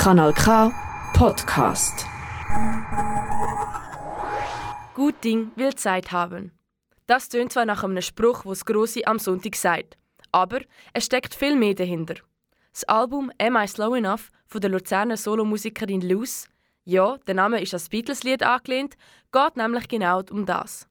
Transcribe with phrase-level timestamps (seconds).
[0.00, 0.72] Kanal K
[1.12, 2.06] Podcast.
[4.94, 6.52] Gut Ding will Zeit haben.
[7.06, 9.98] Das tönt zwar nach einem Spruch, was Grossi am Sonntag sagt,
[10.32, 10.60] aber
[10.94, 12.14] es steckt viel mehr dahinter.
[12.72, 16.48] Das Album Am I Slow Enough von der Luzerner Solomusikerin Luz,
[16.86, 18.96] ja, der Name ist das Beatles-Lied angelehnt,
[19.30, 20.88] geht nämlich genau um das.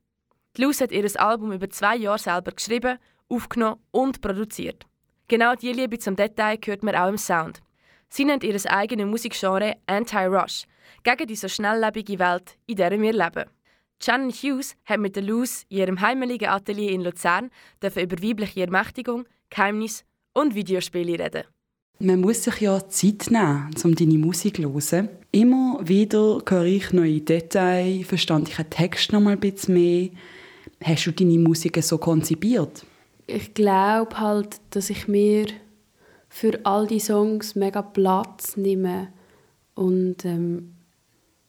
[0.55, 4.85] Die Luz hat ihr Album über zwei Jahre selber geschrieben, aufgenommen und produziert.
[5.27, 7.63] Genau diese Liebe zum Detail hört man auch im Sound.
[8.09, 10.63] Sie nennt ihr eigenes Musikgenre Anti-Rush,
[11.03, 13.49] gegen die so schnelllebige Welt, in der wir leben.
[14.01, 19.25] Shannon Hughes hat mit der Luz in ihrem heimeligen Atelier in Luzern über weibliche Ermächtigung,
[19.49, 21.43] Geheimnis und Videospiele reden.
[21.99, 25.09] Man muss sich ja Zeit nehmen, um deine Musik zu hören.
[25.31, 30.09] Immer wieder höre ich neue Details, verstand ich einen Text noch mal ein bisschen mehr.
[30.81, 32.85] Hast du deine Musik so konzipiert?
[33.27, 35.47] Ich glaube halt, dass ich mir
[36.29, 39.09] für all die Songs mega Platz nehme
[39.75, 40.75] und ähm,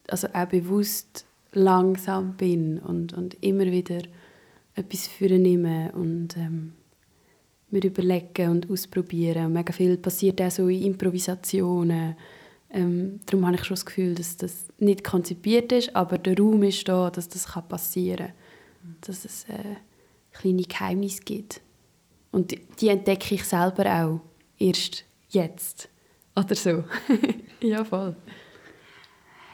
[0.09, 4.03] also auch bewusst langsam bin und, und immer wieder
[4.75, 6.72] etwas für nehme und ähm,
[7.70, 9.47] mir überlegen und ausprobieren.
[9.47, 12.17] Und mega viel passiert auch so in Improvisationen.
[12.72, 16.62] Ähm, darum habe ich schon das Gefühl, dass das nicht konzipiert ist, aber der Raum
[16.62, 18.97] ist da, dass das passieren kann.
[19.03, 19.77] Dass es äh,
[20.33, 21.61] kleine Geheimnisse gibt.
[22.33, 24.20] Und die, die entdecke ich selber auch
[24.61, 25.89] erst jetzt.
[26.36, 26.84] Oder so.
[27.61, 28.14] ja, voll.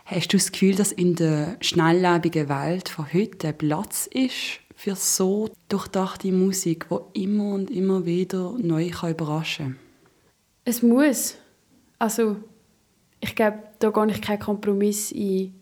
[0.05, 5.51] Hast du das Gefühl, dass in der schnelllebigen Welt von heute Platz ist für so
[5.69, 9.79] durchdachte Musik, die immer und immer wieder neu überraschen kann?
[10.65, 11.37] Es muss.
[11.99, 12.37] Also,
[13.21, 15.55] ich glaube, da gehe ich keinen Kompromiss ein.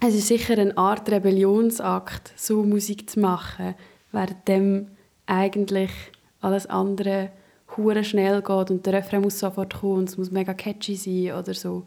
[0.00, 3.74] Es ist sicher eine Art Rebellionsakt, so Musik zu machen,
[4.12, 4.88] während
[5.26, 5.90] eigentlich
[6.40, 7.30] alles andere
[7.76, 11.38] hure schnell geht und der Refrain muss sofort kommen und es muss mega catchy sein
[11.38, 11.84] oder so.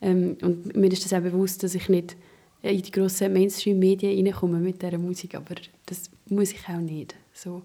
[0.00, 2.16] Ähm, und mir ist das auch bewusst, dass ich nicht
[2.62, 5.54] in die grossen Mainstream-Medien reinkomme mit dieser Musik, aber
[5.86, 7.14] das muss ich auch nicht.
[7.32, 7.62] So.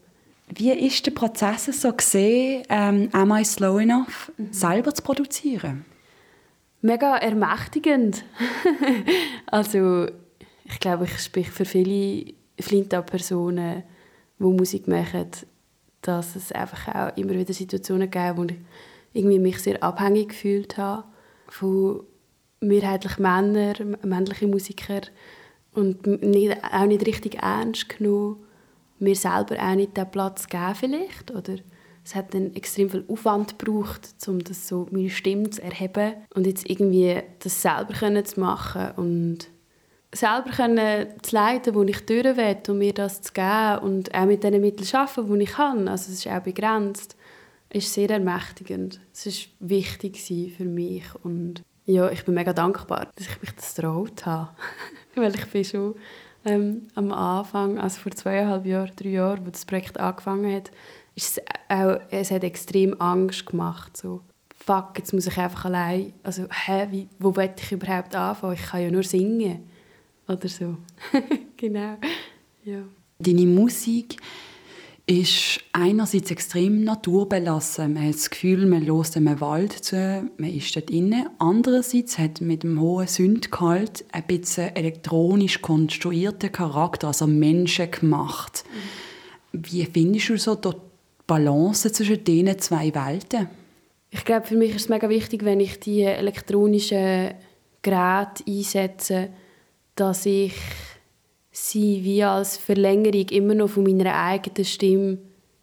[0.53, 4.53] Wie ist der Prozess so gesehen, ähm, «Am I Slow Enough» mhm.
[4.53, 5.85] selber zu produzieren?
[6.81, 8.23] Mega ermächtigend.
[9.47, 10.05] also
[10.65, 13.83] ich glaube, ich spreche für viele Flinta-Personen,
[14.39, 15.31] die Musik machen,
[16.07, 18.55] dass es einfach auch immer wieder Situationen gab, wo ich
[19.13, 21.05] irgendwie mich sehr abhängig gefühlt habe
[21.47, 22.03] von
[22.59, 25.01] mehrheitlich Männern, männlichen Musiker
[25.73, 28.37] und nicht, auch nicht richtig ernst genommen.
[28.99, 31.55] Mir selber auch nicht den Platz geben vielleicht oder
[32.03, 36.45] es hat dann extrem viel Aufwand gebraucht, um das so meine Stimme zu erheben und
[36.45, 39.49] jetzt irgendwie das selber zu machen und
[40.15, 44.25] selber können zu leiten, wo ich durch will und mir das zu geben und auch
[44.25, 47.15] mit den Mitteln arbeiten, die ich kann, also es ist auch begrenzt,
[47.69, 49.01] ist sehr ermächtigend.
[49.13, 50.21] Es war wichtig
[50.55, 54.49] für mich und ja, ich bin mega dankbar, dass ich mich das getraut habe,
[55.15, 55.95] weil ich bin schon
[56.45, 60.71] ähm, am Anfang, also vor zweieinhalb Jahren, drei Jahren, wo das Projekt angefangen hat,
[61.15, 64.21] ist es, auch, es hat extrem Angst gemacht, so
[64.55, 68.53] fuck, jetzt muss ich einfach allein, also hä, wie, wo will ich überhaupt anfangen?
[68.53, 69.69] Ich kann ja nur singen
[70.27, 70.77] oder so.
[71.57, 71.97] genau.
[72.63, 72.83] Ja.
[73.19, 74.17] Deine Musik
[75.07, 77.93] ist einerseits extrem naturbelassen.
[77.93, 81.29] Man hat das Gefühl, man hört einem Wald zu, man ist dort inne.
[81.37, 88.63] Andererseits hat mit dem hohen Sündgehalt ein bisschen elektronisch konstruierten Charakter, also menschengemacht.
[89.53, 89.59] Mhm.
[89.63, 90.71] Wie findest du so die
[91.27, 93.47] Balance zwischen diesen zwei Welten?
[94.09, 97.31] Ich glaube, für mich ist es mega wichtig, wenn ich die elektronischen
[97.81, 99.29] Geräte einsetze,
[99.95, 100.53] dass ich
[101.51, 105.17] sie wie als Verlängerung immer noch von meiner eigenen Stimme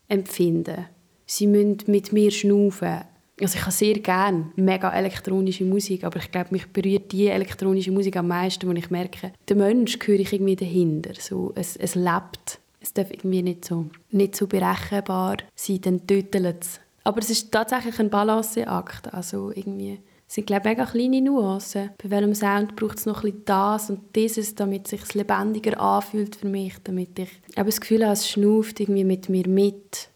[0.08, 0.86] empfinde.
[1.26, 3.02] Sie müssen mit mir schnaufen.
[3.40, 7.90] Also ich habe sehr gerne mega elektronische Musik, aber ich glaube, mich berührt die elektronische
[7.90, 11.14] Musik am meisten, wo ich merke, der Mensch gehöre ich irgendwie dahinter.
[11.18, 12.60] So, es, es lebt.
[12.80, 16.80] Es darf irgendwie nicht so, nicht so berechenbar sein, dann tötet es.
[17.04, 19.12] Aber es ist tatsächlich ein Balanceakt.
[19.12, 20.00] Also irgendwie
[20.32, 21.90] es sind glaube ich, mega kleine Nuancen.
[22.02, 26.36] Bei welchem Sound braucht es noch ein das und dieses, damit es sich lebendiger anfühlt
[26.36, 30.08] für mich, damit ich aber das Gefühl habe, es schnauft irgendwie mit mir mit.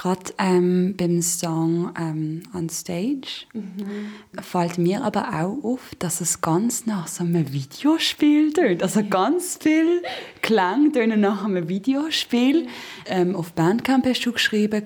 [0.00, 4.12] Gerade ähm, beim Song ähm, «On Stage» mhm.
[4.40, 8.82] fällt mir aber auch auf, dass es ganz nach so einem Videospiel tönt.
[8.82, 10.00] Also ganz viel
[10.40, 12.66] Klang tönen nach einem Videospiel.
[13.04, 14.82] Ähm, auf Bandcamp hast du geschrieben,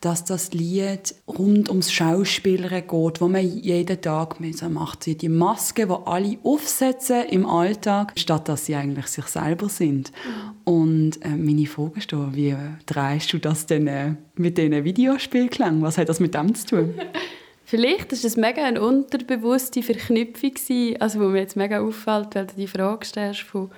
[0.00, 4.36] dass das Lied rund ums Schauspielern geht, wo man jeden Tag
[4.68, 5.02] macht.
[5.02, 10.12] Sie die Maske, die alle aufsetzen im Alltag, statt dass sie eigentlich sich selber sind.
[10.12, 10.72] Mhm.
[10.72, 12.54] Und äh, meine Frage ist da, wie
[12.86, 15.82] drehst du das denn äh, mit diesen Videospielklängen?
[15.82, 16.94] Was hat das mit dem zu tun?
[17.64, 22.46] Vielleicht war das mega eine unterbewusste Verknüpfung, gewesen, also wo mir jetzt mega auffällt, weil
[22.46, 23.70] du die Frage stellst von,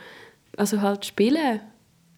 [0.59, 1.61] also halt Spielen,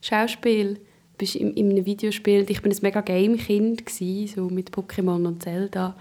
[0.00, 0.80] Schauspiel,
[1.16, 5.96] bist in, in einem Videospiel, ich bin ein mega Game-Kind so mit Pokémon und Zelda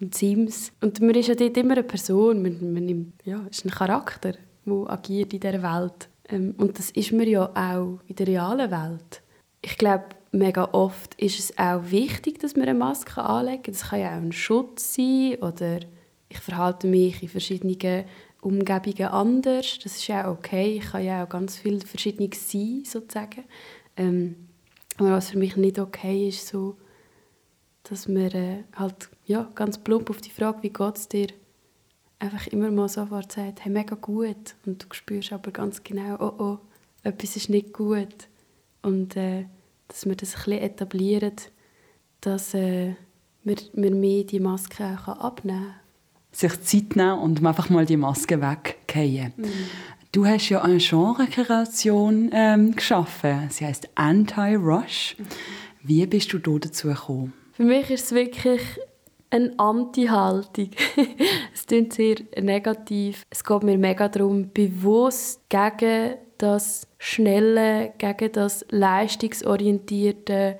[0.00, 0.70] und Sims.
[0.80, 4.34] Und man ist ja dort immer eine Person, man, man ja, ist ein Charakter,
[4.66, 6.08] der agiert in dieser Welt.
[6.28, 9.22] Ähm, und das ist man ja auch in der realen Welt.
[9.62, 13.62] Ich glaube, mega oft ist es auch wichtig, dass man eine Maske anlegen.
[13.66, 15.80] Das kann ja auch ein Schutz sein oder
[16.28, 18.04] ich verhalte mich in verschiedenen
[18.40, 19.78] Umgebungen anders.
[19.82, 20.76] Das ist ja auch okay.
[20.76, 23.44] Ich kann ja auch ganz viel Verschiedenes sein, sozusagen.
[23.96, 24.36] Ähm,
[24.98, 26.76] aber was für mich nicht okay ist, so,
[27.84, 31.28] dass man äh, halt ja, ganz plump auf die Frage, wie geht es dir,
[32.18, 34.56] einfach immer mal sofort sagt, hey, mega gut.
[34.66, 36.58] Und du spürst aber ganz genau, oh oh,
[37.02, 38.28] etwas ist nicht gut.
[38.82, 39.46] Und äh,
[39.88, 41.36] dass wir das ein bisschen etablieren,
[42.20, 42.94] dass äh,
[43.42, 45.74] wir, wir mehr die Maske auch abnehmen können.
[46.30, 49.32] Sich Zeit nehmen und einfach mal die Maske wegkehren.
[49.36, 49.50] Mhm.
[50.12, 53.48] Du hast ja eine Genre-Kreation ähm, geschaffen.
[53.50, 55.16] Sie heißt Anti-Rush.
[55.18, 55.26] Mhm.
[55.82, 57.32] Wie bist du da dazu gekommen?
[57.52, 58.60] Für mich ist es wirklich
[59.30, 60.70] eine Anti-Haltung.
[61.54, 63.26] es klingt sehr negativ.
[63.30, 70.58] Es geht mir mega darum, bewusst gegen das Schnelle, gegen das Leistungsorientierte,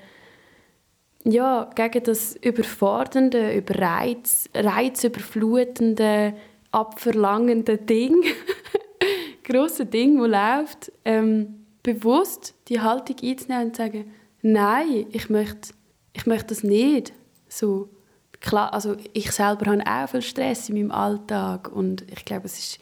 [1.24, 6.34] ja, gegen das Überfordernde, über Reiz, reizüberflutende,
[6.70, 8.22] abverlangende Ding,
[9.44, 15.70] große Ding, wo läuft, ähm, bewusst die Haltung einzunehmen und zu sagen, nein, ich möchte,
[16.12, 17.12] ich möchte das nicht.
[17.48, 17.88] So,
[18.40, 22.58] klar, also ich selber habe auch viel Stress in meinem Alltag und ich glaube, es
[22.58, 22.78] ist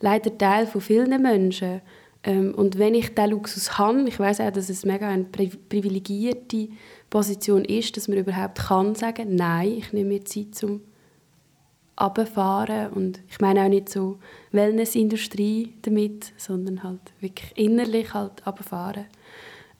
[0.00, 1.80] leider Teil von vielen Menschen.
[2.24, 6.68] Ähm, und wenn ich diesen Luxus habe, ich weiß auch, dass es mega eine privilegierte
[7.10, 10.82] Position ist, dass man überhaupt kann sagen, nein, ich nehme mir Zeit zum
[11.96, 14.18] Abfahren und ich meine auch nicht so
[14.52, 19.06] Wellnessindustrie damit, sondern halt wirklich innerlich halt abfahren.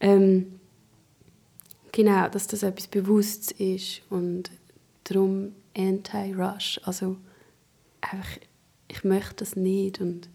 [0.01, 0.59] Ähm,
[1.93, 4.51] genau, dass das etwas Bewusstes ist und
[5.05, 7.17] darum Anti-Rush, also
[8.01, 8.39] einfach,
[8.89, 10.29] ich möchte das nicht und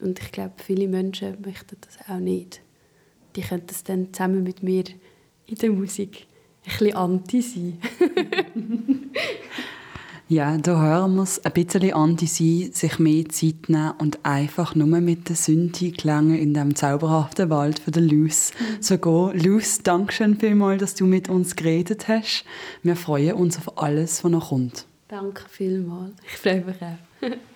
[0.00, 2.60] und ich glaube, viele Menschen möchten das auch nicht.
[3.34, 4.84] Die können das dann zusammen mit mir
[5.46, 6.26] in der Musik
[6.64, 7.78] ein bisschen anti sein.
[10.28, 14.74] ja, da hören wir es ein bisschen anti sein, sich mehr Zeit nehmen und einfach
[14.74, 19.38] nur mit der Sünde klängen in dem zauberhaften Wald von der Luz so gehen.
[19.40, 22.44] Luz, danke schön vielmals, dass du mit uns geredet hast.
[22.82, 24.86] Wir freuen uns auf alles, was noch kommt.
[25.08, 26.14] Danke vielmals.
[26.24, 27.36] Ich freue mich auch.